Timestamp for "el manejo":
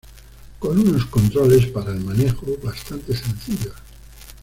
1.91-2.47